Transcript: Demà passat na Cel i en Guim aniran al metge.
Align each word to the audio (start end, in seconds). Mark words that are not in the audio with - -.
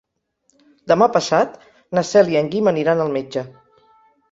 Demà 0.91 1.07
passat 1.17 1.59
na 1.99 2.05
Cel 2.13 2.33
i 2.33 2.41
en 2.41 2.51
Guim 2.55 2.73
aniran 2.75 3.07
al 3.07 3.15
metge. 3.21 3.47